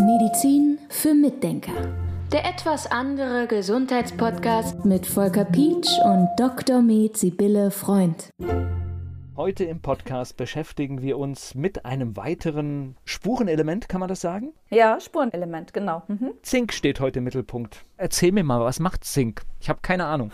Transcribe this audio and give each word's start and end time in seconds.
Medizin 0.00 0.78
für 0.88 1.12
Mitdenker. 1.12 1.74
Der 2.32 2.46
etwas 2.46 2.90
andere 2.90 3.46
Gesundheitspodcast 3.46 4.86
mit 4.86 5.06
Volker 5.06 5.44
Pietsch 5.44 5.90
und 6.02 6.26
Dr. 6.38 6.80
Med 6.80 7.18
Sibylle 7.18 7.70
Freund. 7.70 8.30
Heute 9.36 9.64
im 9.64 9.82
Podcast 9.82 10.38
beschäftigen 10.38 11.02
wir 11.02 11.18
uns 11.18 11.54
mit 11.54 11.84
einem 11.84 12.16
weiteren 12.16 12.96
Spurenelement, 13.04 13.90
kann 13.90 14.00
man 14.00 14.08
das 14.08 14.22
sagen? 14.22 14.54
Ja, 14.70 14.98
Spurenelement, 15.00 15.74
genau. 15.74 16.02
Mhm. 16.08 16.32
Zink 16.40 16.72
steht 16.72 17.00
heute 17.00 17.18
im 17.18 17.24
Mittelpunkt. 17.24 17.84
Erzähl 17.98 18.32
mir 18.32 18.42
mal, 18.42 18.60
was 18.60 18.80
macht 18.80 19.04
Zink? 19.04 19.42
Ich 19.60 19.68
habe 19.68 19.80
keine 19.82 20.06
Ahnung. 20.06 20.32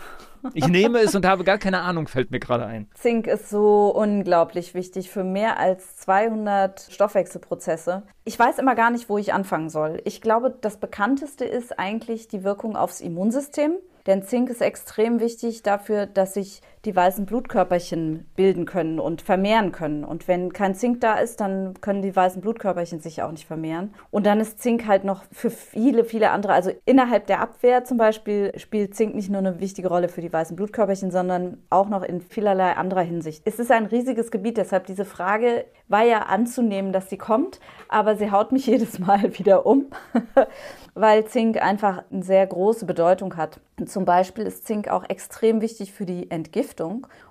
Ich 0.53 0.67
nehme 0.67 0.99
es 0.99 1.15
und 1.15 1.25
habe 1.25 1.43
gar 1.43 1.57
keine 1.57 1.81
Ahnung, 1.81 2.07
fällt 2.07 2.31
mir 2.31 2.39
gerade 2.39 2.65
ein. 2.65 2.89
Zink 2.93 3.27
ist 3.27 3.49
so 3.49 3.93
unglaublich 3.95 4.73
wichtig 4.73 5.09
für 5.09 5.23
mehr 5.23 5.59
als 5.59 5.97
200 5.97 6.87
Stoffwechselprozesse. 6.89 8.03
Ich 8.23 8.37
weiß 8.37 8.59
immer 8.59 8.75
gar 8.75 8.91
nicht, 8.91 9.09
wo 9.09 9.17
ich 9.17 9.33
anfangen 9.33 9.69
soll. 9.69 10.01
Ich 10.05 10.21
glaube, 10.21 10.55
das 10.61 10.77
bekannteste 10.77 11.45
ist 11.45 11.79
eigentlich 11.79 12.27
die 12.27 12.43
Wirkung 12.43 12.75
aufs 12.75 13.01
Immunsystem. 13.01 13.73
Denn 14.05 14.21
Zink 14.21 14.49
ist 14.51 14.61
extrem 14.61 15.19
wichtig 15.19 15.63
dafür, 15.63 16.05
dass 16.05 16.35
sich 16.35 16.61
die 16.85 16.95
weißen 16.95 17.25
Blutkörperchen 17.25 18.25
bilden 18.35 18.65
können 18.65 18.99
und 18.99 19.21
vermehren 19.21 19.71
können. 19.71 20.03
Und 20.03 20.27
wenn 20.27 20.53
kein 20.53 20.75
Zink 20.75 21.01
da 21.01 21.15
ist, 21.15 21.41
dann 21.41 21.73
können 21.81 22.01
die 22.01 22.15
weißen 22.15 22.41
Blutkörperchen 22.41 22.99
sich 22.99 23.21
auch 23.21 23.31
nicht 23.31 23.45
vermehren. 23.45 23.93
Und 24.11 24.25
dann 24.25 24.39
ist 24.39 24.59
Zink 24.59 24.87
halt 24.87 25.03
noch 25.03 25.23
für 25.31 25.49
viele, 25.49 26.03
viele 26.03 26.31
andere, 26.31 26.53
also 26.53 26.71
innerhalb 26.85 27.27
der 27.27 27.41
Abwehr 27.41 27.83
zum 27.83 27.97
Beispiel, 27.97 28.51
spielt 28.57 28.95
Zink 28.95 29.15
nicht 29.15 29.29
nur 29.29 29.39
eine 29.39 29.59
wichtige 29.59 29.87
Rolle 29.87 30.09
für 30.09 30.21
die 30.21 30.31
weißen 30.31 30.55
Blutkörperchen, 30.55 31.11
sondern 31.11 31.57
auch 31.69 31.89
noch 31.89 32.03
in 32.03 32.21
vielerlei 32.21 32.73
anderer 32.73 33.01
Hinsicht. 33.01 33.41
Es 33.45 33.59
ist 33.59 33.71
ein 33.71 33.85
riesiges 33.85 34.31
Gebiet, 34.31 34.57
deshalb 34.57 34.85
diese 34.85 35.05
Frage 35.05 35.65
war 35.87 36.03
ja 36.03 36.19
anzunehmen, 36.23 36.91
dass 36.91 37.09
sie 37.09 37.17
kommt, 37.17 37.59
aber 37.89 38.15
sie 38.15 38.31
haut 38.31 38.51
mich 38.51 38.65
jedes 38.67 38.99
Mal 38.99 39.37
wieder 39.37 39.65
um, 39.65 39.87
weil 40.93 41.25
Zink 41.25 41.61
einfach 41.61 42.03
eine 42.11 42.23
sehr 42.23 42.45
große 42.45 42.85
Bedeutung 42.85 43.37
hat. 43.37 43.59
Zum 43.85 44.05
Beispiel 44.05 44.45
ist 44.45 44.65
Zink 44.65 44.87
auch 44.87 45.03
extrem 45.09 45.61
wichtig 45.61 45.91
für 45.91 46.05
die 46.05 46.31
Entgiftung 46.31 46.74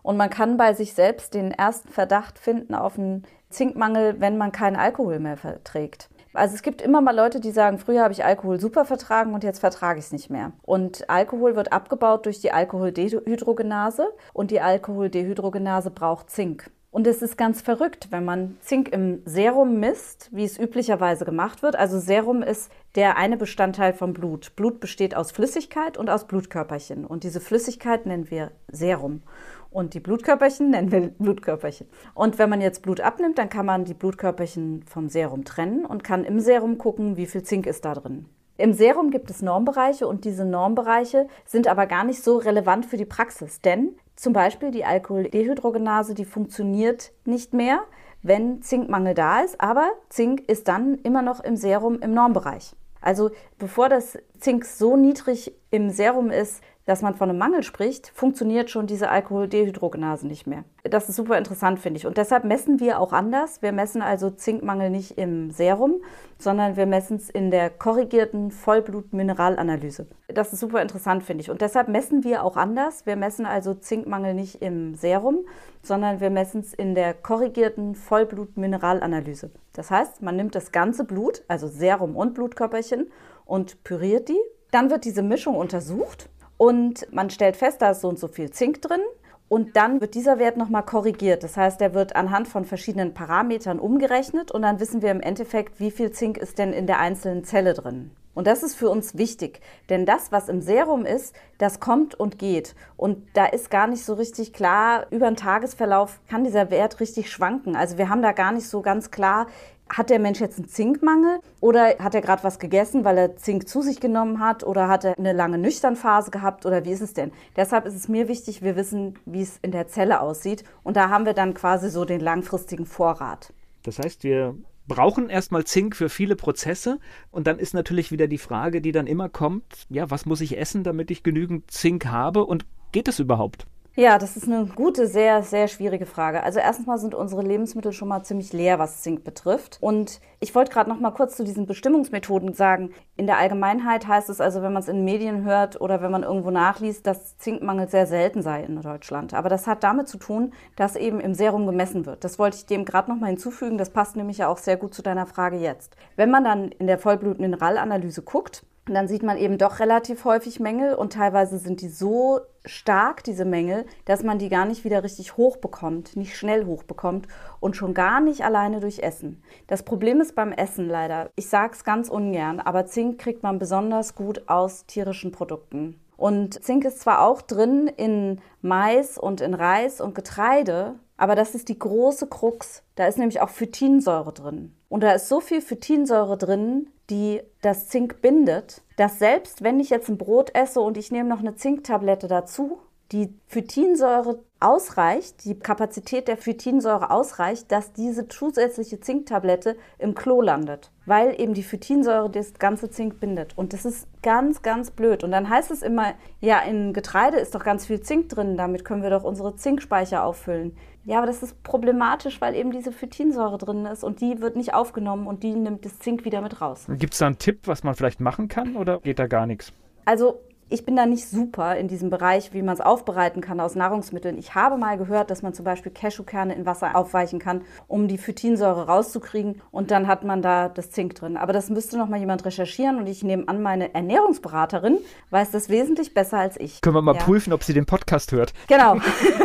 und 0.02 0.16
man 0.16 0.30
kann 0.30 0.56
bei 0.56 0.74
sich 0.74 0.94
selbst 0.94 1.34
den 1.34 1.50
ersten 1.50 1.88
Verdacht 1.88 2.38
finden 2.38 2.74
auf 2.74 2.98
einen 2.98 3.24
Zinkmangel, 3.50 4.20
wenn 4.20 4.36
man 4.36 4.52
keinen 4.52 4.76
Alkohol 4.76 5.20
mehr 5.20 5.36
verträgt. 5.36 6.08
Also 6.34 6.56
es 6.56 6.62
gibt 6.62 6.82
immer 6.82 7.00
mal 7.00 7.14
Leute, 7.14 7.38
die 7.38 7.52
sagen, 7.52 7.78
früher 7.78 8.02
habe 8.02 8.12
ich 8.12 8.24
Alkohol 8.24 8.58
super 8.58 8.84
vertragen 8.84 9.34
und 9.34 9.44
jetzt 9.44 9.60
vertrage 9.60 10.00
ich 10.00 10.06
es 10.06 10.12
nicht 10.12 10.30
mehr. 10.30 10.52
Und 10.62 11.08
Alkohol 11.08 11.54
wird 11.54 11.72
abgebaut 11.72 12.26
durch 12.26 12.40
die 12.40 12.50
Alkoholdehydrogenase 12.50 14.08
und 14.32 14.50
die 14.50 14.60
Alkoholdehydrogenase 14.60 15.92
braucht 15.92 16.30
Zink. 16.30 16.70
Und 16.94 17.08
es 17.08 17.22
ist 17.22 17.36
ganz 17.36 17.60
verrückt, 17.60 18.06
wenn 18.12 18.24
man 18.24 18.56
Zink 18.60 18.90
im 18.90 19.20
Serum 19.24 19.80
misst, 19.80 20.28
wie 20.30 20.44
es 20.44 20.56
üblicherweise 20.56 21.24
gemacht 21.24 21.60
wird. 21.60 21.74
Also 21.74 21.98
Serum 21.98 22.40
ist 22.40 22.70
der 22.94 23.16
eine 23.16 23.36
Bestandteil 23.36 23.92
vom 23.92 24.12
Blut. 24.12 24.54
Blut 24.54 24.78
besteht 24.78 25.16
aus 25.16 25.32
Flüssigkeit 25.32 25.98
und 25.98 26.08
aus 26.08 26.28
Blutkörperchen. 26.28 27.04
Und 27.04 27.24
diese 27.24 27.40
Flüssigkeit 27.40 28.06
nennen 28.06 28.30
wir 28.30 28.52
Serum. 28.68 29.22
Und 29.70 29.94
die 29.94 29.98
Blutkörperchen 29.98 30.70
nennen 30.70 30.92
wir 30.92 31.08
Blutkörperchen. 31.08 31.88
Und 32.14 32.38
wenn 32.38 32.48
man 32.48 32.60
jetzt 32.60 32.82
Blut 32.82 33.00
abnimmt, 33.00 33.38
dann 33.38 33.48
kann 33.48 33.66
man 33.66 33.84
die 33.84 33.94
Blutkörperchen 33.94 34.84
vom 34.84 35.08
Serum 35.08 35.44
trennen 35.44 35.84
und 35.84 36.04
kann 36.04 36.22
im 36.22 36.38
Serum 36.38 36.78
gucken, 36.78 37.16
wie 37.16 37.26
viel 37.26 37.42
Zink 37.42 37.66
ist 37.66 37.84
da 37.84 37.94
drin. 37.94 38.26
Im 38.56 38.72
Serum 38.72 39.10
gibt 39.10 39.30
es 39.30 39.42
Normbereiche 39.42 40.06
und 40.06 40.24
diese 40.24 40.44
Normbereiche 40.44 41.26
sind 41.44 41.66
aber 41.66 41.86
gar 41.86 42.04
nicht 42.04 42.22
so 42.22 42.36
relevant 42.36 42.86
für 42.86 42.96
die 42.96 43.04
Praxis, 43.04 43.60
denn 43.60 43.96
zum 44.14 44.32
Beispiel 44.32 44.70
die 44.70 44.84
Alkoholdehydrogenase, 44.84 46.14
die 46.14 46.24
funktioniert 46.24 47.12
nicht 47.24 47.52
mehr, 47.52 47.80
wenn 48.22 48.62
Zinkmangel 48.62 49.14
da 49.14 49.40
ist, 49.40 49.60
aber 49.60 49.90
Zink 50.08 50.48
ist 50.48 50.68
dann 50.68 50.98
immer 51.02 51.20
noch 51.20 51.40
im 51.40 51.56
Serum 51.56 51.98
im 52.00 52.14
Normbereich. 52.14 52.76
Also 53.00 53.30
bevor 53.58 53.88
das 53.88 54.16
Zink 54.38 54.64
so 54.64 54.96
niedrig 54.96 55.52
im 55.70 55.90
Serum 55.90 56.30
ist, 56.30 56.62
dass 56.86 57.00
man 57.00 57.14
von 57.14 57.30
einem 57.30 57.38
Mangel 57.38 57.62
spricht, 57.62 58.08
funktioniert 58.14 58.68
schon 58.68 58.86
diese 58.86 59.08
Alkoholdehydrogenase 59.08 60.26
nicht 60.26 60.46
mehr. 60.46 60.64
Das 60.82 61.08
ist 61.08 61.16
super 61.16 61.38
interessant, 61.38 61.80
finde 61.80 61.98
ich. 61.98 62.06
Und 62.06 62.18
deshalb 62.18 62.44
messen 62.44 62.78
wir 62.78 63.00
auch 63.00 63.12
anders. 63.12 63.62
Wir 63.62 63.72
messen 63.72 64.02
also 64.02 64.30
Zinkmangel 64.30 64.90
nicht 64.90 65.16
im 65.16 65.50
Serum, 65.50 66.02
sondern 66.38 66.76
wir 66.76 66.84
messen 66.84 67.16
es 67.16 67.30
in 67.30 67.50
der 67.50 67.70
korrigierten 67.70 68.50
Vollblutmineralanalyse. 68.50 70.06
Das 70.28 70.52
ist 70.52 70.60
super 70.60 70.82
interessant, 70.82 71.22
finde 71.22 71.42
ich. 71.42 71.50
Und 71.50 71.62
deshalb 71.62 71.88
messen 71.88 72.22
wir 72.22 72.44
auch 72.44 72.58
anders. 72.58 73.06
Wir 73.06 73.16
messen 73.16 73.46
also 73.46 73.72
Zinkmangel 73.72 74.34
nicht 74.34 74.60
im 74.60 74.94
Serum, 74.94 75.46
sondern 75.82 76.20
wir 76.20 76.30
messen 76.30 76.60
es 76.60 76.74
in 76.74 76.94
der 76.94 77.14
korrigierten 77.14 77.94
Vollblutmineralanalyse. 77.94 79.50
Das 79.72 79.90
heißt, 79.90 80.20
man 80.20 80.36
nimmt 80.36 80.54
das 80.54 80.70
ganze 80.70 81.04
Blut, 81.04 81.44
also 81.48 81.66
Serum 81.66 82.14
und 82.14 82.34
Blutkörperchen, 82.34 83.10
und 83.46 83.82
püriert 83.84 84.28
die. 84.28 84.40
Dann 84.70 84.90
wird 84.90 85.04
diese 85.04 85.22
Mischung 85.22 85.56
untersucht 85.56 86.28
und 86.56 87.12
man 87.12 87.30
stellt 87.30 87.56
fest, 87.56 87.82
da 87.82 87.90
ist 87.90 88.00
so 88.00 88.08
und 88.08 88.18
so 88.18 88.28
viel 88.28 88.50
Zink 88.50 88.82
drin. 88.82 89.00
Und 89.48 89.76
dann 89.76 90.00
wird 90.00 90.14
dieser 90.14 90.38
Wert 90.38 90.56
nochmal 90.56 90.84
korrigiert. 90.84 91.44
Das 91.44 91.56
heißt, 91.56 91.80
der 91.80 91.92
wird 91.92 92.16
anhand 92.16 92.48
von 92.48 92.64
verschiedenen 92.64 93.12
Parametern 93.12 93.78
umgerechnet 93.78 94.50
und 94.50 94.62
dann 94.62 94.80
wissen 94.80 95.02
wir 95.02 95.10
im 95.10 95.20
Endeffekt, 95.20 95.78
wie 95.80 95.90
viel 95.90 96.10
Zink 96.12 96.38
ist 96.38 96.58
denn 96.58 96.72
in 96.72 96.86
der 96.86 96.98
einzelnen 96.98 97.44
Zelle 97.44 97.74
drin. 97.74 98.10
Und 98.34 98.48
das 98.48 98.62
ist 98.64 98.74
für 98.74 98.90
uns 98.90 99.16
wichtig, 99.16 99.60
denn 99.88 100.06
das, 100.06 100.32
was 100.32 100.48
im 100.48 100.60
Serum 100.60 101.06
ist, 101.06 101.34
das 101.58 101.78
kommt 101.78 102.14
und 102.16 102.38
geht. 102.38 102.74
Und 102.96 103.28
da 103.34 103.46
ist 103.46 103.70
gar 103.70 103.86
nicht 103.86 104.04
so 104.04 104.14
richtig 104.14 104.52
klar, 104.52 105.06
über 105.10 105.30
den 105.30 105.36
Tagesverlauf 105.36 106.20
kann 106.28 106.42
dieser 106.42 106.70
Wert 106.70 106.98
richtig 106.98 107.30
schwanken. 107.30 107.76
Also 107.76 107.96
wir 107.96 108.08
haben 108.08 108.22
da 108.22 108.32
gar 108.32 108.50
nicht 108.50 108.68
so 108.68 108.82
ganz 108.82 109.12
klar, 109.12 109.46
hat 109.88 110.10
der 110.10 110.18
Mensch 110.18 110.40
jetzt 110.40 110.58
einen 110.58 110.68
Zinkmangel 110.68 111.40
oder 111.60 111.98
hat 111.98 112.14
er 112.14 112.20
gerade 112.20 112.42
was 112.44 112.58
gegessen, 112.58 113.04
weil 113.04 113.18
er 113.18 113.36
Zink 113.36 113.68
zu 113.68 113.82
sich 113.82 114.00
genommen 114.00 114.40
hat 114.40 114.64
oder 114.64 114.88
hat 114.88 115.04
er 115.04 115.18
eine 115.18 115.32
lange 115.32 115.58
Nüchternphase 115.58 116.30
gehabt 116.30 116.66
oder 116.66 116.84
wie 116.84 116.92
ist 116.92 117.02
es 117.02 117.14
denn? 117.14 117.32
Deshalb 117.56 117.86
ist 117.86 117.94
es 117.94 118.08
mir 118.08 118.28
wichtig, 118.28 118.62
wir 118.62 118.76
wissen, 118.76 119.18
wie 119.26 119.42
es 119.42 119.58
in 119.62 119.72
der 119.72 119.88
Zelle 119.88 120.20
aussieht 120.20 120.64
und 120.82 120.96
da 120.96 121.10
haben 121.10 121.26
wir 121.26 121.34
dann 121.34 121.54
quasi 121.54 121.90
so 121.90 122.04
den 122.04 122.20
langfristigen 122.20 122.86
Vorrat. 122.86 123.52
Das 123.82 123.98
heißt, 123.98 124.24
wir 124.24 124.54
brauchen 124.86 125.28
erstmal 125.30 125.64
Zink 125.64 125.96
für 125.96 126.08
viele 126.08 126.36
Prozesse 126.36 126.98
und 127.30 127.46
dann 127.46 127.58
ist 127.58 127.74
natürlich 127.74 128.10
wieder 128.10 128.26
die 128.26 128.38
Frage, 128.38 128.80
die 128.80 128.92
dann 128.92 129.06
immer 129.06 129.28
kommt, 129.28 129.86
ja, 129.88 130.10
was 130.10 130.26
muss 130.26 130.40
ich 130.40 130.58
essen, 130.58 130.84
damit 130.84 131.10
ich 131.10 131.22
genügend 131.22 131.70
Zink 131.70 132.06
habe 132.06 132.44
und 132.44 132.66
geht 132.92 133.08
es 133.08 133.18
überhaupt? 133.18 133.66
Ja, 133.96 134.18
das 134.18 134.36
ist 134.36 134.48
eine 134.48 134.66
gute, 134.66 135.06
sehr, 135.06 135.44
sehr 135.44 135.68
schwierige 135.68 136.04
Frage. 136.04 136.42
Also 136.42 136.58
erstens 136.58 136.88
mal 136.88 136.98
sind 136.98 137.14
unsere 137.14 137.42
Lebensmittel 137.42 137.92
schon 137.92 138.08
mal 138.08 138.24
ziemlich 138.24 138.52
leer, 138.52 138.80
was 138.80 139.02
Zink 139.02 139.22
betrifft. 139.22 139.78
Und 139.80 140.20
ich 140.40 140.52
wollte 140.56 140.72
gerade 140.72 140.90
noch 140.90 140.98
mal 140.98 141.12
kurz 141.12 141.36
zu 141.36 141.44
diesen 141.44 141.66
Bestimmungsmethoden 141.66 142.54
sagen. 142.54 142.90
In 143.16 143.28
der 143.28 143.38
Allgemeinheit 143.38 144.08
heißt 144.08 144.30
es 144.30 144.40
also, 144.40 144.62
wenn 144.62 144.72
man 144.72 144.82
es 144.82 144.88
in 144.88 145.04
Medien 145.04 145.44
hört 145.44 145.80
oder 145.80 146.02
wenn 146.02 146.10
man 146.10 146.24
irgendwo 146.24 146.50
nachliest, 146.50 147.06
dass 147.06 147.38
Zinkmangel 147.38 147.86
sehr 147.86 148.08
selten 148.08 148.42
sei 148.42 148.64
in 148.64 148.80
Deutschland. 148.80 149.32
Aber 149.32 149.48
das 149.48 149.68
hat 149.68 149.84
damit 149.84 150.08
zu 150.08 150.18
tun, 150.18 150.52
dass 150.74 150.96
eben 150.96 151.20
im 151.20 151.34
Serum 151.34 151.64
gemessen 151.64 152.04
wird. 152.04 152.24
Das 152.24 152.36
wollte 152.40 152.56
ich 152.56 152.66
dem 152.66 152.84
gerade 152.84 153.08
noch 153.08 153.20
mal 153.20 153.28
hinzufügen. 153.28 153.78
Das 153.78 153.90
passt 153.90 154.16
nämlich 154.16 154.38
ja 154.38 154.48
auch 154.48 154.58
sehr 154.58 154.76
gut 154.76 154.92
zu 154.92 155.02
deiner 155.02 155.26
Frage 155.26 155.58
jetzt. 155.58 155.94
Wenn 156.16 156.32
man 156.32 156.42
dann 156.42 156.72
in 156.72 156.88
der 156.88 156.98
Vollblutmineralanalyse 156.98 158.22
guckt, 158.22 158.64
und 158.86 158.94
dann 158.94 159.08
sieht 159.08 159.22
man 159.22 159.38
eben 159.38 159.56
doch 159.56 159.80
relativ 159.80 160.24
häufig 160.24 160.60
Mängel 160.60 160.94
und 160.94 161.14
teilweise 161.14 161.58
sind 161.58 161.80
die 161.80 161.88
so 161.88 162.40
stark, 162.66 163.24
diese 163.24 163.44
Mängel, 163.44 163.86
dass 164.04 164.22
man 164.22 164.38
die 164.38 164.48
gar 164.48 164.66
nicht 164.66 164.84
wieder 164.84 165.02
richtig 165.02 165.36
hochbekommt, 165.36 166.16
nicht 166.16 166.36
schnell 166.36 166.66
hochbekommt 166.66 167.26
und 167.60 167.76
schon 167.76 167.94
gar 167.94 168.20
nicht 168.20 168.44
alleine 168.44 168.80
durch 168.80 168.98
Essen. 169.00 169.42
Das 169.66 169.84
Problem 169.84 170.20
ist 170.20 170.34
beim 170.34 170.52
Essen 170.52 170.88
leider, 170.88 171.30
ich 171.36 171.48
sage 171.48 171.72
es 171.74 171.84
ganz 171.84 172.08
ungern, 172.08 172.60
aber 172.60 172.84
Zink 172.86 173.18
kriegt 173.18 173.42
man 173.42 173.58
besonders 173.58 174.14
gut 174.14 174.48
aus 174.48 174.86
tierischen 174.86 175.32
Produkten. 175.32 176.00
Und 176.16 176.62
Zink 176.62 176.84
ist 176.84 177.00
zwar 177.00 177.22
auch 177.22 177.42
drin 177.42 177.88
in 177.88 178.40
Mais 178.62 179.18
und 179.18 179.40
in 179.40 179.54
Reis 179.54 180.00
und 180.00 180.14
Getreide, 180.14 180.94
aber 181.16 181.34
das 181.34 181.54
ist 181.54 181.68
die 181.68 181.78
große 181.78 182.26
Krux. 182.26 182.82
Da 182.94 183.06
ist 183.06 183.18
nämlich 183.18 183.40
auch 183.40 183.48
Phytinsäure 183.48 184.32
drin. 184.32 184.74
Und 184.88 185.02
da 185.02 185.12
ist 185.12 185.28
so 185.28 185.40
viel 185.40 185.60
Phytinsäure 185.60 186.36
drin, 186.36 186.90
die 187.10 187.42
das 187.60 187.88
Zink 187.88 188.22
bindet, 188.22 188.82
dass 188.96 189.18
selbst 189.18 189.62
wenn 189.62 189.80
ich 189.80 189.90
jetzt 189.90 190.08
ein 190.08 190.18
Brot 190.18 190.54
esse 190.54 190.80
und 190.80 190.96
ich 190.96 191.12
nehme 191.12 191.28
noch 191.28 191.40
eine 191.40 191.54
Zinktablette 191.54 192.28
dazu, 192.28 192.78
die 193.12 193.34
Phytinsäure 193.46 194.40
ausreicht, 194.60 195.44
die 195.44 195.58
Kapazität 195.58 196.26
der 196.26 196.38
Phytinsäure 196.38 197.10
ausreicht, 197.10 197.70
dass 197.70 197.92
diese 197.92 198.28
zusätzliche 198.28 198.98
Zinktablette 198.98 199.76
im 199.98 200.14
Klo 200.14 200.40
landet, 200.40 200.90
weil 201.04 201.38
eben 201.38 201.52
die 201.52 201.62
Phytinsäure 201.62 202.30
das 202.30 202.54
ganze 202.54 202.90
Zink 202.90 203.20
bindet. 203.20 203.56
Und 203.56 203.74
das 203.74 203.84
ist 203.84 204.08
ganz, 204.22 204.62
ganz 204.62 204.90
blöd. 204.90 205.22
Und 205.22 205.32
dann 205.32 205.50
heißt 205.50 205.70
es 205.70 205.82
immer, 205.82 206.14
ja, 206.40 206.60
in 206.60 206.94
Getreide 206.94 207.36
ist 207.36 207.54
doch 207.54 207.62
ganz 207.62 207.86
viel 207.86 208.00
Zink 208.00 208.30
drin, 208.30 208.56
damit 208.56 208.84
können 208.84 209.02
wir 209.02 209.10
doch 209.10 209.24
unsere 209.24 209.54
Zinkspeicher 209.54 210.24
auffüllen. 210.24 210.74
Ja, 211.04 211.18
aber 211.18 211.26
das 211.26 211.42
ist 211.42 211.62
problematisch, 211.62 212.40
weil 212.40 212.54
eben 212.54 212.72
diese 212.72 212.90
Phytinsäure 212.90 213.58
drin 213.58 213.84
ist 213.84 214.02
und 214.02 214.22
die 214.22 214.40
wird 214.40 214.56
nicht 214.56 214.72
aufgenommen 214.72 215.26
und 215.26 215.42
die 215.42 215.52
nimmt 215.52 215.84
das 215.84 215.98
Zink 215.98 216.24
wieder 216.24 216.40
mit 216.40 216.62
raus. 216.62 216.86
Gibt 216.88 217.12
es 217.12 217.18
da 217.18 217.26
einen 217.26 217.38
Tipp, 217.38 217.60
was 217.66 217.84
man 217.84 217.94
vielleicht 217.94 218.20
machen 218.20 218.48
kann 218.48 218.76
oder 218.76 219.00
geht 219.00 219.18
da 219.18 219.26
gar 219.26 219.46
nichts? 219.46 219.72
Also 220.06 220.40
Ich 220.74 220.84
bin 220.84 220.96
da 220.96 221.06
nicht 221.06 221.28
super 221.28 221.76
in 221.76 221.86
diesem 221.86 222.10
Bereich, 222.10 222.52
wie 222.52 222.60
man 222.60 222.74
es 222.74 222.80
aufbereiten 222.80 223.40
kann 223.40 223.60
aus 223.60 223.76
Nahrungsmitteln. 223.76 224.36
Ich 224.36 224.56
habe 224.56 224.76
mal 224.76 224.98
gehört, 224.98 225.30
dass 225.30 225.40
man 225.40 225.54
zum 225.54 225.64
Beispiel 225.64 225.92
Cashewkerne 225.92 226.52
in 226.52 226.66
Wasser 226.66 226.96
aufweichen 226.96 227.38
kann, 227.38 227.60
um 227.86 228.08
die 228.08 228.18
Phytinsäure 228.18 228.88
rauszukriegen 228.88 229.62
und 229.70 229.92
dann 229.92 230.08
hat 230.08 230.24
man 230.24 230.42
da 230.42 230.68
das 230.68 230.90
Zink 230.90 231.14
drin. 231.14 231.36
Aber 231.36 231.52
das 231.52 231.70
müsste 231.70 231.96
noch 231.96 232.08
mal 232.08 232.18
jemand 232.18 232.44
recherchieren 232.44 232.98
und 232.98 233.06
ich 233.06 233.22
nehme 233.22 233.46
an, 233.46 233.62
meine 233.62 233.94
Ernährungsberaterin 233.94 234.98
weiß 235.30 235.52
das 235.52 235.68
wesentlich 235.68 236.12
besser 236.12 236.38
als 236.38 236.58
ich. 236.58 236.80
Können 236.80 236.96
wir 236.96 237.02
mal 237.02 237.14
ja. 237.14 237.22
prüfen, 237.22 237.52
ob 237.52 237.62
sie 237.62 237.72
den 237.72 237.86
Podcast 237.86 238.32
hört. 238.32 238.52
Genau. 238.66 238.96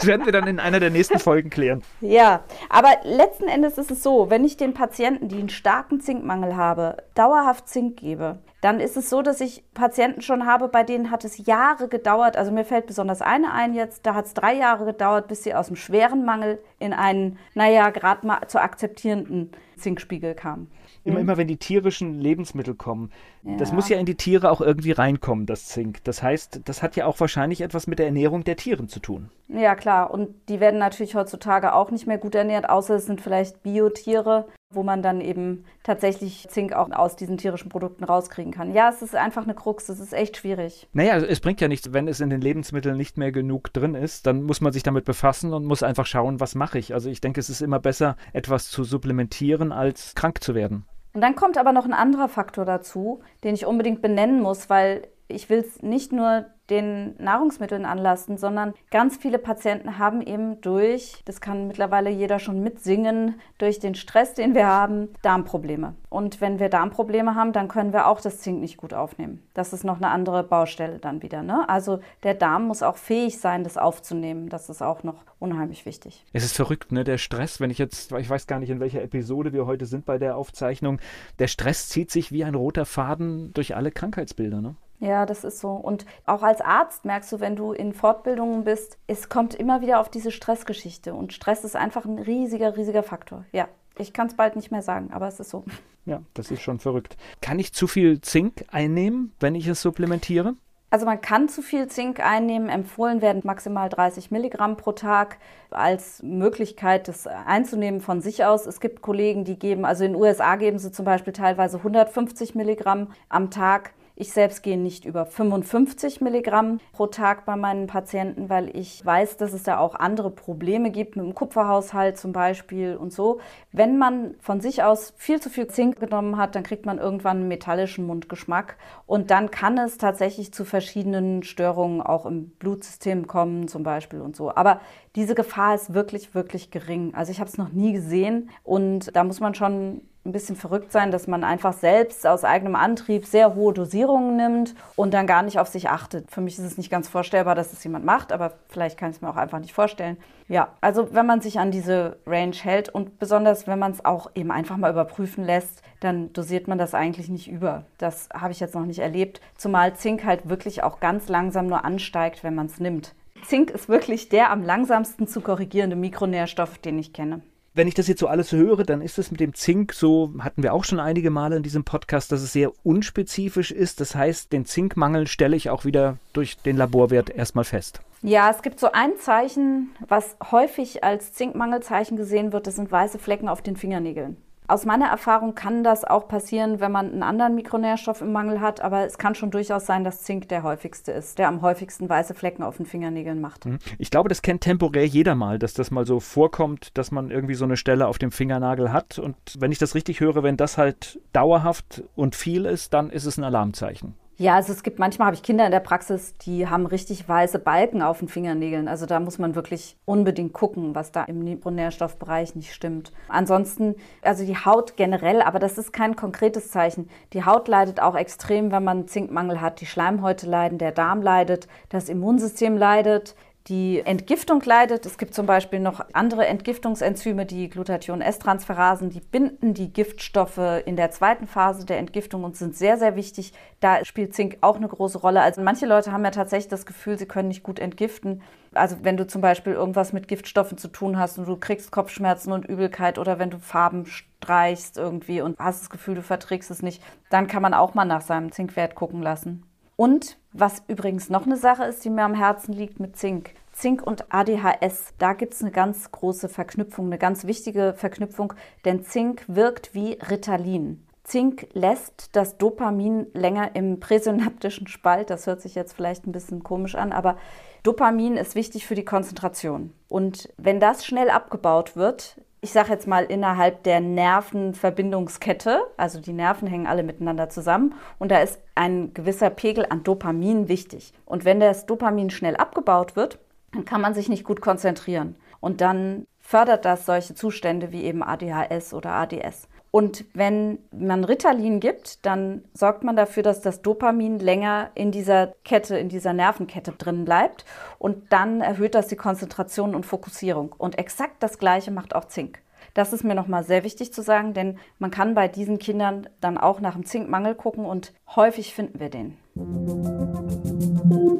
Das 0.00 0.06
werden 0.06 0.24
wir 0.24 0.32
dann 0.32 0.46
in 0.46 0.58
einer 0.58 0.80
der 0.80 0.88
nächsten 0.88 1.18
Folgen 1.18 1.50
klären. 1.50 1.82
Ja, 2.00 2.42
aber 2.70 2.88
letzten 3.04 3.48
Endes 3.48 3.76
ist 3.76 3.90
es 3.90 4.02
so, 4.02 4.30
wenn 4.30 4.46
ich 4.46 4.56
den 4.56 4.72
Patienten, 4.72 5.28
die 5.28 5.36
einen 5.36 5.50
starken 5.50 6.00
Zinkmangel 6.00 6.56
habe, 6.56 6.96
dauerhaft 7.14 7.68
Zink 7.68 7.98
gebe, 7.98 8.38
dann 8.62 8.80
ist 8.80 8.96
es 8.96 9.10
so, 9.10 9.20
dass 9.20 9.42
ich 9.42 9.62
Patienten 9.74 10.22
schon 10.22 10.46
habe, 10.46 10.68
bei 10.68 10.84
denen 10.84 11.10
hat 11.10 11.26
es 11.26 11.46
Jahre 11.46 11.88
gedauert. 11.88 12.38
Also 12.38 12.50
mir 12.50 12.64
fällt 12.64 12.86
besonders 12.86 13.20
eine 13.20 13.52
ein 13.52 13.74
jetzt, 13.74 14.06
da 14.06 14.14
hat 14.14 14.24
es 14.24 14.32
drei 14.32 14.54
Jahre 14.54 14.86
gedauert, 14.86 15.28
bis 15.28 15.42
sie 15.42 15.54
aus 15.54 15.66
dem 15.66 15.76
schweren 15.76 16.24
Mangel 16.24 16.62
in 16.78 16.94
einen, 16.94 17.38
naja, 17.52 17.90
gerade 17.90 18.26
mal 18.26 18.46
zu 18.46 18.58
akzeptierenden 18.58 19.52
Zinkspiegel 19.76 20.34
kam. 20.34 20.68
Immer, 21.04 21.16
mhm. 21.16 21.22
immer 21.22 21.36
wenn 21.36 21.48
die 21.48 21.56
tierischen 21.56 22.20
Lebensmittel 22.20 22.74
kommen, 22.74 23.10
ja. 23.42 23.56
das 23.56 23.72
muss 23.72 23.88
ja 23.88 23.98
in 23.98 24.06
die 24.06 24.16
Tiere 24.16 24.50
auch 24.50 24.60
irgendwie 24.60 24.92
reinkommen, 24.92 25.46
das 25.46 25.66
Zink. 25.66 26.04
Das 26.04 26.22
heißt, 26.22 26.60
das 26.64 26.82
hat 26.82 26.96
ja 26.96 27.06
auch 27.06 27.18
wahrscheinlich 27.20 27.62
etwas 27.62 27.86
mit 27.86 27.98
der 27.98 28.06
Ernährung 28.06 28.44
der 28.44 28.56
Tieren 28.56 28.88
zu 28.88 29.00
tun. 29.00 29.30
Ja, 29.48 29.74
klar. 29.74 30.10
Und 30.10 30.34
die 30.48 30.60
werden 30.60 30.78
natürlich 30.78 31.14
heutzutage 31.14 31.74
auch 31.74 31.90
nicht 31.90 32.06
mehr 32.06 32.18
gut 32.18 32.34
ernährt, 32.34 32.68
außer 32.68 32.96
es 32.96 33.06
sind 33.06 33.20
vielleicht 33.20 33.62
Biotiere, 33.62 34.46
wo 34.72 34.84
man 34.84 35.02
dann 35.02 35.20
eben 35.20 35.64
tatsächlich 35.82 36.46
Zink 36.48 36.72
auch 36.72 36.90
aus 36.92 37.16
diesen 37.16 37.36
tierischen 37.36 37.68
Produkten 37.68 38.04
rauskriegen 38.04 38.52
kann. 38.52 38.72
Ja, 38.72 38.88
es 38.88 39.02
ist 39.02 39.16
einfach 39.16 39.42
eine 39.42 39.54
Krux, 39.54 39.88
es 39.88 39.98
ist 39.98 40.12
echt 40.12 40.36
schwierig. 40.36 40.88
Naja, 40.92 41.16
es 41.16 41.40
bringt 41.40 41.60
ja 41.60 41.66
nichts, 41.66 41.92
wenn 41.92 42.06
es 42.06 42.20
in 42.20 42.30
den 42.30 42.40
Lebensmitteln 42.40 42.96
nicht 42.96 43.18
mehr 43.18 43.32
genug 43.32 43.72
drin 43.72 43.96
ist, 43.96 44.26
dann 44.26 44.44
muss 44.44 44.60
man 44.60 44.72
sich 44.72 44.84
damit 44.84 45.04
befassen 45.04 45.52
und 45.52 45.64
muss 45.64 45.82
einfach 45.82 46.06
schauen, 46.06 46.38
was 46.38 46.54
mache 46.54 46.78
ich. 46.78 46.94
Also 46.94 47.10
ich 47.10 47.20
denke, 47.20 47.40
es 47.40 47.50
ist 47.50 47.62
immer 47.62 47.80
besser, 47.80 48.16
etwas 48.32 48.70
zu 48.70 48.84
supplementieren, 48.84 49.72
als 49.72 50.14
krank 50.14 50.42
zu 50.42 50.54
werden. 50.54 50.86
Und 51.12 51.22
dann 51.22 51.34
kommt 51.34 51.58
aber 51.58 51.72
noch 51.72 51.84
ein 51.84 51.92
anderer 51.92 52.28
Faktor 52.28 52.64
dazu, 52.64 53.20
den 53.42 53.54
ich 53.56 53.66
unbedingt 53.66 54.00
benennen 54.00 54.40
muss, 54.40 54.70
weil 54.70 55.08
ich 55.30 55.48
will 55.50 55.60
es 55.60 55.82
nicht 55.82 56.12
nur 56.12 56.46
den 56.70 57.16
Nahrungsmitteln 57.18 57.84
anlasten, 57.84 58.38
sondern 58.38 58.74
ganz 58.90 59.16
viele 59.16 59.38
Patienten 59.38 59.98
haben 59.98 60.22
eben 60.22 60.60
durch, 60.60 61.20
das 61.24 61.40
kann 61.40 61.66
mittlerweile 61.66 62.10
jeder 62.10 62.38
schon 62.38 62.62
mitsingen, 62.62 63.40
durch 63.58 63.80
den 63.80 63.94
Stress, 63.94 64.34
den 64.34 64.54
wir 64.54 64.66
haben, 64.66 65.08
Darmprobleme. 65.22 65.94
Und 66.08 66.40
wenn 66.40 66.58
wir 66.58 66.68
Darmprobleme 66.68 67.34
haben, 67.34 67.52
dann 67.52 67.68
können 67.68 67.92
wir 67.92 68.06
auch 68.06 68.20
das 68.20 68.38
Zink 68.38 68.60
nicht 68.60 68.76
gut 68.76 68.94
aufnehmen. 68.94 69.42
Das 69.54 69.72
ist 69.72 69.84
noch 69.84 69.96
eine 69.96 70.08
andere 70.08 70.44
Baustelle 70.44 70.98
dann 70.98 71.22
wieder. 71.22 71.42
Ne? 71.42 71.68
Also 71.68 72.00
der 72.22 72.34
Darm 72.34 72.66
muss 72.66 72.82
auch 72.82 72.96
fähig 72.96 73.38
sein, 73.40 73.64
das 73.64 73.76
aufzunehmen. 73.76 74.48
Das 74.48 74.70
ist 74.70 74.82
auch 74.82 75.02
noch 75.02 75.24
unheimlich 75.38 75.86
wichtig. 75.86 76.24
Es 76.32 76.44
ist 76.44 76.54
verrückt, 76.54 76.92
ne? 76.92 77.02
Der 77.02 77.18
Stress, 77.18 77.60
wenn 77.60 77.70
ich 77.70 77.78
jetzt, 77.78 78.12
ich 78.12 78.30
weiß 78.30 78.46
gar 78.46 78.60
nicht, 78.60 78.70
in 78.70 78.80
welcher 78.80 79.02
Episode 79.02 79.52
wir 79.52 79.66
heute 79.66 79.86
sind 79.86 80.04
bei 80.04 80.18
der 80.18 80.36
Aufzeichnung, 80.36 81.00
der 81.38 81.48
Stress 81.48 81.88
zieht 81.88 82.10
sich 82.10 82.30
wie 82.30 82.44
ein 82.44 82.54
roter 82.54 82.84
Faden 82.84 83.52
durch 83.54 83.74
alle 83.74 83.90
Krankheitsbilder, 83.90 84.60
ne? 84.60 84.76
Ja, 85.00 85.24
das 85.24 85.44
ist 85.44 85.60
so. 85.60 85.70
Und 85.70 86.04
auch 86.26 86.42
als 86.42 86.60
Arzt 86.60 87.06
merkst 87.06 87.32
du, 87.32 87.40
wenn 87.40 87.56
du 87.56 87.72
in 87.72 87.94
Fortbildungen 87.94 88.64
bist, 88.64 88.98
es 89.06 89.30
kommt 89.30 89.54
immer 89.54 89.80
wieder 89.80 89.98
auf 89.98 90.10
diese 90.10 90.30
Stressgeschichte. 90.30 91.14
Und 91.14 91.32
Stress 91.32 91.64
ist 91.64 91.74
einfach 91.74 92.04
ein 92.04 92.18
riesiger, 92.18 92.76
riesiger 92.76 93.02
Faktor. 93.02 93.44
Ja, 93.52 93.68
ich 93.96 94.12
kann 94.12 94.26
es 94.26 94.34
bald 94.34 94.56
nicht 94.56 94.70
mehr 94.70 94.82
sagen, 94.82 95.10
aber 95.12 95.26
es 95.26 95.40
ist 95.40 95.50
so. 95.50 95.64
Ja, 96.04 96.22
das 96.34 96.50
ist 96.50 96.62
schon 96.62 96.78
verrückt. 96.78 97.16
Kann 97.40 97.58
ich 97.58 97.72
zu 97.72 97.86
viel 97.86 98.20
Zink 98.20 98.64
einnehmen, 98.70 99.32
wenn 99.40 99.54
ich 99.54 99.66
es 99.66 99.82
supplementiere? 99.82 100.54
Also 100.90 101.06
man 101.06 101.20
kann 101.20 101.48
zu 101.48 101.62
viel 101.62 101.86
Zink 101.86 102.18
einnehmen. 102.20 102.68
Empfohlen 102.68 103.22
werden 103.22 103.42
maximal 103.44 103.88
30 103.88 104.32
Milligramm 104.32 104.76
pro 104.76 104.92
Tag 104.92 105.38
als 105.70 106.20
Möglichkeit, 106.22 107.06
das 107.06 107.28
einzunehmen 107.28 108.00
von 108.00 108.20
sich 108.20 108.44
aus. 108.44 108.66
Es 108.66 108.80
gibt 108.80 109.00
Kollegen, 109.00 109.44
die 109.44 109.56
geben, 109.58 109.84
also 109.84 110.04
in 110.04 110.12
den 110.12 110.20
USA 110.20 110.56
geben 110.56 110.78
sie 110.78 110.90
zum 110.90 111.04
Beispiel 111.04 111.32
teilweise 111.32 111.76
150 111.78 112.56
Milligramm 112.56 113.12
am 113.28 113.50
Tag. 113.50 113.92
Ich 114.20 114.32
selbst 114.32 114.62
gehe 114.62 114.76
nicht 114.76 115.06
über 115.06 115.24
55 115.24 116.20
Milligramm 116.20 116.78
pro 116.92 117.06
Tag 117.06 117.46
bei 117.46 117.56
meinen 117.56 117.86
Patienten, 117.86 118.50
weil 118.50 118.68
ich 118.76 119.02
weiß, 119.02 119.38
dass 119.38 119.54
es 119.54 119.62
da 119.62 119.78
auch 119.78 119.94
andere 119.94 120.30
Probleme 120.30 120.90
gibt, 120.90 121.16
mit 121.16 121.24
dem 121.24 121.34
Kupferhaushalt 121.34 122.18
zum 122.18 122.32
Beispiel 122.32 122.96
und 122.96 123.14
so. 123.14 123.40
Wenn 123.72 123.96
man 123.96 124.34
von 124.38 124.60
sich 124.60 124.82
aus 124.82 125.14
viel 125.16 125.40
zu 125.40 125.48
viel 125.48 125.68
Zink 125.68 126.00
genommen 126.00 126.36
hat, 126.36 126.54
dann 126.54 126.64
kriegt 126.64 126.84
man 126.84 126.98
irgendwann 126.98 127.38
einen 127.38 127.48
metallischen 127.48 128.06
Mundgeschmack 128.06 128.76
und 129.06 129.30
dann 129.30 129.50
kann 129.50 129.78
es 129.78 129.96
tatsächlich 129.96 130.52
zu 130.52 130.66
verschiedenen 130.66 131.42
Störungen 131.42 132.02
auch 132.02 132.26
im 132.26 132.50
Blutsystem 132.50 133.26
kommen 133.26 133.68
zum 133.68 133.84
Beispiel 133.84 134.20
und 134.20 134.36
so. 134.36 134.54
Aber 134.54 134.82
diese 135.16 135.34
Gefahr 135.34 135.74
ist 135.74 135.94
wirklich, 135.94 136.34
wirklich 136.34 136.70
gering. 136.70 137.14
Also 137.14 137.32
ich 137.32 137.40
habe 137.40 137.48
es 137.48 137.56
noch 137.56 137.72
nie 137.72 137.94
gesehen 137.94 138.50
und 138.64 139.16
da 139.16 139.24
muss 139.24 139.40
man 139.40 139.54
schon 139.54 140.02
ein 140.24 140.32
bisschen 140.32 140.56
verrückt 140.56 140.92
sein, 140.92 141.10
dass 141.10 141.26
man 141.26 141.44
einfach 141.44 141.72
selbst 141.72 142.26
aus 142.26 142.44
eigenem 142.44 142.76
Antrieb 142.76 143.24
sehr 143.24 143.54
hohe 143.54 143.72
Dosierungen 143.72 144.36
nimmt 144.36 144.74
und 144.94 145.14
dann 145.14 145.26
gar 145.26 145.42
nicht 145.42 145.58
auf 145.58 145.68
sich 145.68 145.88
achtet. 145.88 146.30
Für 146.30 146.42
mich 146.42 146.58
ist 146.58 146.64
es 146.64 146.76
nicht 146.76 146.90
ganz 146.90 147.08
vorstellbar, 147.08 147.54
dass 147.54 147.72
es 147.72 147.82
jemand 147.84 148.04
macht, 148.04 148.30
aber 148.30 148.52
vielleicht 148.68 148.98
kann 148.98 149.10
ich 149.10 149.16
es 149.16 149.22
mir 149.22 149.30
auch 149.30 149.36
einfach 149.36 149.60
nicht 149.60 149.72
vorstellen. 149.72 150.18
Ja, 150.46 150.68
also 150.82 151.14
wenn 151.14 151.24
man 151.24 151.40
sich 151.40 151.58
an 151.58 151.70
diese 151.70 152.18
Range 152.26 152.54
hält 152.54 152.90
und 152.90 153.18
besonders 153.18 153.66
wenn 153.66 153.78
man 153.78 153.92
es 153.92 154.04
auch 154.04 154.30
eben 154.34 154.50
einfach 154.50 154.76
mal 154.76 154.90
überprüfen 154.90 155.42
lässt, 155.42 155.82
dann 156.00 156.32
dosiert 156.34 156.68
man 156.68 156.76
das 156.76 156.92
eigentlich 156.92 157.30
nicht 157.30 157.50
über. 157.50 157.84
Das 157.96 158.28
habe 158.34 158.52
ich 158.52 158.60
jetzt 158.60 158.74
noch 158.74 158.84
nicht 158.84 158.98
erlebt, 158.98 159.40
zumal 159.56 159.94
Zink 159.94 160.24
halt 160.24 160.50
wirklich 160.50 160.82
auch 160.82 161.00
ganz 161.00 161.28
langsam 161.28 161.66
nur 161.66 161.84
ansteigt, 161.84 162.44
wenn 162.44 162.54
man 162.54 162.66
es 162.66 162.78
nimmt. 162.78 163.14
Zink 163.46 163.70
ist 163.70 163.88
wirklich 163.88 164.28
der 164.28 164.50
am 164.50 164.62
langsamsten 164.62 165.26
zu 165.26 165.40
korrigierende 165.40 165.96
Mikronährstoff, 165.96 166.76
den 166.76 166.98
ich 166.98 167.14
kenne 167.14 167.40
wenn 167.74 167.88
ich 167.88 167.94
das 167.94 168.08
jetzt 168.08 168.20
so 168.20 168.26
alles 168.26 168.52
höre, 168.52 168.84
dann 168.84 169.00
ist 169.00 169.18
es 169.18 169.30
mit 169.30 169.40
dem 169.40 169.54
Zink 169.54 169.92
so, 169.92 170.34
hatten 170.40 170.62
wir 170.62 170.74
auch 170.74 170.84
schon 170.84 171.00
einige 171.00 171.30
Male 171.30 171.56
in 171.56 171.62
diesem 171.62 171.84
Podcast, 171.84 172.32
dass 172.32 172.42
es 172.42 172.52
sehr 172.52 172.72
unspezifisch 172.84 173.70
ist. 173.70 174.00
Das 174.00 174.14
heißt, 174.14 174.52
den 174.52 174.64
Zinkmangel 174.64 175.26
stelle 175.26 175.56
ich 175.56 175.70
auch 175.70 175.84
wieder 175.84 176.16
durch 176.32 176.56
den 176.56 176.76
Laborwert 176.76 177.30
erstmal 177.30 177.64
fest. 177.64 178.00
Ja, 178.22 178.50
es 178.50 178.62
gibt 178.62 178.80
so 178.80 178.92
ein 178.92 179.16
Zeichen, 179.18 179.90
was 180.06 180.36
häufig 180.50 181.04
als 181.04 181.32
Zinkmangelzeichen 181.32 182.16
gesehen 182.16 182.52
wird, 182.52 182.66
das 182.66 182.76
sind 182.76 182.92
weiße 182.92 183.18
Flecken 183.18 183.48
auf 183.48 183.62
den 183.62 183.76
Fingernägeln. 183.76 184.36
Aus 184.70 184.86
meiner 184.86 185.06
Erfahrung 185.06 185.56
kann 185.56 185.82
das 185.82 186.04
auch 186.04 186.28
passieren, 186.28 186.78
wenn 186.78 186.92
man 186.92 187.10
einen 187.10 187.24
anderen 187.24 187.56
Mikronährstoff 187.56 188.20
im 188.20 188.30
Mangel 188.30 188.60
hat, 188.60 188.80
aber 188.80 189.04
es 189.04 189.18
kann 189.18 189.34
schon 189.34 189.50
durchaus 189.50 189.84
sein, 189.84 190.04
dass 190.04 190.22
Zink 190.22 190.48
der 190.48 190.62
häufigste 190.62 191.10
ist, 191.10 191.40
der 191.40 191.48
am 191.48 191.60
häufigsten 191.60 192.08
weiße 192.08 192.34
Flecken 192.34 192.62
auf 192.62 192.76
den 192.76 192.86
Fingernägeln 192.86 193.40
macht. 193.40 193.66
Mhm. 193.66 193.80
Ich 193.98 194.12
glaube, 194.12 194.28
das 194.28 194.42
kennt 194.42 194.60
temporär 194.60 195.04
jeder 195.04 195.34
mal, 195.34 195.58
dass 195.58 195.74
das 195.74 195.90
mal 195.90 196.06
so 196.06 196.20
vorkommt, 196.20 196.96
dass 196.96 197.10
man 197.10 197.32
irgendwie 197.32 197.54
so 197.54 197.64
eine 197.64 197.76
Stelle 197.76 198.06
auf 198.06 198.18
dem 198.18 198.30
Fingernagel 198.30 198.92
hat. 198.92 199.18
Und 199.18 199.34
wenn 199.58 199.72
ich 199.72 199.78
das 199.78 199.96
richtig 199.96 200.20
höre, 200.20 200.44
wenn 200.44 200.56
das 200.56 200.78
halt 200.78 201.18
dauerhaft 201.32 202.04
und 202.14 202.36
viel 202.36 202.64
ist, 202.64 202.94
dann 202.94 203.10
ist 203.10 203.24
es 203.24 203.38
ein 203.38 203.44
Alarmzeichen. 203.44 204.14
Ja, 204.40 204.54
also 204.54 204.72
es 204.72 204.82
gibt 204.82 204.98
manchmal 204.98 205.26
habe 205.26 205.34
ich 205.34 205.42
Kinder 205.42 205.66
in 205.66 205.70
der 205.70 205.80
Praxis, 205.80 206.34
die 206.38 206.66
haben 206.66 206.86
richtig 206.86 207.28
weiße 207.28 207.58
Balken 207.58 208.00
auf 208.00 208.20
den 208.20 208.28
Fingernägeln. 208.28 208.88
Also 208.88 209.04
da 209.04 209.20
muss 209.20 209.38
man 209.38 209.54
wirklich 209.54 209.98
unbedingt 210.06 210.54
gucken, 210.54 210.94
was 210.94 211.12
da 211.12 211.24
im 211.24 211.44
Mikronährstoffbereich 211.44 212.54
nicht 212.54 212.72
stimmt. 212.72 213.12
Ansonsten, 213.28 213.96
also 214.22 214.46
die 214.46 214.56
Haut 214.56 214.96
generell, 214.96 215.42
aber 215.42 215.58
das 215.58 215.76
ist 215.76 215.92
kein 215.92 216.16
konkretes 216.16 216.70
Zeichen. 216.70 217.10
Die 217.34 217.44
Haut 217.44 217.68
leidet 217.68 218.00
auch 218.00 218.16
extrem, 218.16 218.72
wenn 218.72 218.82
man 218.82 219.08
Zinkmangel 219.08 219.60
hat. 219.60 219.82
Die 219.82 219.86
Schleimhäute 219.86 220.48
leiden, 220.48 220.78
der 220.78 220.92
Darm 220.92 221.20
leidet, 221.20 221.68
das 221.90 222.08
Immunsystem 222.08 222.78
leidet 222.78 223.34
die 223.68 224.00
Entgiftung 224.00 224.62
leidet. 224.64 225.04
Es 225.04 225.18
gibt 225.18 225.34
zum 225.34 225.46
Beispiel 225.46 225.80
noch 225.80 226.00
andere 226.12 226.46
Entgiftungsenzyme, 226.46 227.44
die 227.46 227.68
Glutathion-S-Transferasen, 227.68 229.10
die 229.10 229.20
binden 229.20 229.74
die 229.74 229.92
Giftstoffe 229.92 230.82
in 230.86 230.96
der 230.96 231.10
zweiten 231.10 231.46
Phase 231.46 231.84
der 231.84 231.98
Entgiftung 231.98 232.44
und 232.44 232.56
sind 232.56 232.76
sehr, 232.76 232.96
sehr 232.96 233.16
wichtig. 233.16 233.52
Da 233.80 234.04
spielt 234.04 234.34
Zink 234.34 234.58
auch 234.62 234.76
eine 234.76 234.88
große 234.88 235.18
Rolle. 235.18 235.42
Also 235.42 235.60
manche 235.60 235.86
Leute 235.86 236.10
haben 236.10 236.24
ja 236.24 236.30
tatsächlich 236.30 236.68
das 236.68 236.86
Gefühl, 236.86 237.18
sie 237.18 237.26
können 237.26 237.48
nicht 237.48 237.62
gut 237.62 237.78
entgiften. 237.78 238.42
Also 238.72 238.96
wenn 239.02 239.16
du 239.16 239.26
zum 239.26 239.42
Beispiel 239.42 239.74
irgendwas 239.74 240.12
mit 240.12 240.26
Giftstoffen 240.26 240.78
zu 240.78 240.88
tun 240.88 241.18
hast 241.18 241.38
und 241.38 241.46
du 241.46 241.56
kriegst 241.56 241.92
Kopfschmerzen 241.92 242.52
und 242.52 242.64
Übelkeit 242.66 243.18
oder 243.18 243.38
wenn 243.38 243.50
du 243.50 243.58
Farben 243.58 244.06
streichst 244.06 244.96
irgendwie 244.96 245.42
und 245.42 245.58
hast 245.58 245.82
das 245.82 245.90
Gefühl, 245.90 246.14
du 246.14 246.22
verträgst 246.22 246.70
es 246.70 246.82
nicht, 246.82 247.02
dann 247.28 247.46
kann 247.46 247.62
man 247.62 247.74
auch 247.74 247.94
mal 247.94 248.04
nach 248.04 248.22
seinem 248.22 248.52
Zinkwert 248.52 248.94
gucken 248.94 249.22
lassen. 249.22 249.69
Und 250.00 250.38
was 250.54 250.82
übrigens 250.88 251.28
noch 251.28 251.44
eine 251.44 251.58
Sache 251.58 251.84
ist, 251.84 252.02
die 252.06 252.08
mir 252.08 252.22
am 252.22 252.32
Herzen 252.32 252.72
liegt 252.72 253.00
mit 253.00 253.18
Zink. 253.18 253.50
Zink 253.74 254.02
und 254.02 254.32
ADHS, 254.32 255.12
da 255.18 255.34
gibt 255.34 255.52
es 255.52 255.60
eine 255.60 255.72
ganz 255.72 256.10
große 256.10 256.48
Verknüpfung, 256.48 257.04
eine 257.04 257.18
ganz 257.18 257.44
wichtige 257.44 257.92
Verknüpfung, 257.94 258.54
denn 258.86 259.04
Zink 259.04 259.44
wirkt 259.46 259.92
wie 259.92 260.14
Ritalin. 260.14 261.04
Zink 261.22 261.68
lässt 261.74 262.34
das 262.34 262.56
Dopamin 262.56 263.26
länger 263.34 263.76
im 263.76 264.00
präsynaptischen 264.00 264.86
Spalt. 264.86 265.28
Das 265.28 265.46
hört 265.46 265.60
sich 265.60 265.74
jetzt 265.74 265.92
vielleicht 265.92 266.26
ein 266.26 266.32
bisschen 266.32 266.62
komisch 266.62 266.94
an, 266.94 267.12
aber 267.12 267.36
Dopamin 267.82 268.38
ist 268.38 268.54
wichtig 268.54 268.86
für 268.86 268.94
die 268.94 269.04
Konzentration. 269.04 269.92
Und 270.08 270.48
wenn 270.56 270.80
das 270.80 271.04
schnell 271.04 271.28
abgebaut 271.28 271.94
wird, 271.94 272.40
ich 272.62 272.72
sage 272.72 272.90
jetzt 272.90 273.06
mal, 273.06 273.24
innerhalb 273.24 273.84
der 273.84 274.00
Nervenverbindungskette, 274.00 275.80
also 275.96 276.20
die 276.20 276.34
Nerven 276.34 276.68
hängen 276.68 276.86
alle 276.86 277.02
miteinander 277.02 277.48
zusammen 277.48 277.94
und 278.18 278.30
da 278.30 278.40
ist 278.40 278.60
ein 278.74 279.14
gewisser 279.14 279.48
Pegel 279.48 279.86
an 279.88 280.02
Dopamin 280.02 280.68
wichtig. 280.68 281.14
Und 281.24 281.44
wenn 281.44 281.60
das 281.60 281.86
Dopamin 281.86 282.28
schnell 282.28 282.56
abgebaut 282.56 283.16
wird, 283.16 283.38
dann 283.72 283.84
kann 283.84 284.00
man 284.00 284.14
sich 284.14 284.28
nicht 284.28 284.44
gut 284.44 284.60
konzentrieren. 284.60 285.36
Und 285.60 285.80
dann 285.80 286.26
fördert 286.40 286.84
das 286.84 287.06
solche 287.06 287.34
Zustände 287.34 287.92
wie 287.92 288.02
eben 288.02 288.22
ADHS 288.22 288.92
oder 288.92 289.12
ADS. 289.12 289.68
Und 289.90 290.24
wenn 290.34 290.78
man 290.92 291.24
Ritalin 291.24 291.80
gibt, 291.80 292.24
dann 292.24 292.62
sorgt 292.74 293.02
man 293.02 293.16
dafür, 293.16 293.42
dass 293.42 293.60
das 293.60 293.82
Dopamin 293.82 294.38
länger 294.38 294.90
in 294.94 295.10
dieser 295.10 295.48
Kette, 295.64 295.98
in 295.98 296.08
dieser 296.08 296.32
Nervenkette 296.32 296.92
drin 296.92 297.24
bleibt. 297.24 297.64
Und 297.98 298.32
dann 298.32 298.60
erhöht 298.60 298.94
das 298.94 299.08
die 299.08 299.16
Konzentration 299.16 299.94
und 299.94 300.06
Fokussierung. 300.06 300.74
Und 300.78 300.98
exakt 300.98 301.42
das 301.42 301.58
Gleiche 301.58 301.90
macht 301.90 302.14
auch 302.14 302.26
Zink. 302.26 302.60
Das 302.94 303.12
ist 303.12 303.24
mir 303.24 303.34
nochmal 303.34 303.64
sehr 303.64 303.84
wichtig 303.84 304.12
zu 304.12 304.22
sagen, 304.22 304.54
denn 304.54 304.78
man 304.98 305.10
kann 305.10 305.34
bei 305.34 305.48
diesen 305.48 305.78
Kindern 305.78 306.28
dann 306.40 306.58
auch 306.58 306.80
nach 306.80 306.94
dem 306.94 307.04
Zinkmangel 307.04 307.54
gucken 307.54 307.84
und 307.84 308.12
häufig 308.34 308.74
finden 308.74 309.00
wir 309.00 309.10
den. 309.10 309.36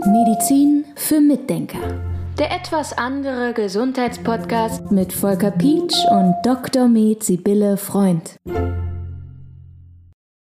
Medizin 0.07 0.85
für 0.97 1.21
Mitdenker. 1.21 2.10
Der 2.41 2.53
etwas 2.53 2.97
andere 2.97 3.53
Gesundheitspodcast 3.53 4.91
mit 4.91 5.13
Volker 5.13 5.51
Pietsch 5.51 6.07
und 6.11 6.35
Dr. 6.43 6.89
Med 6.89 7.23
Sibylle 7.23 7.77
Freund. 7.77 8.39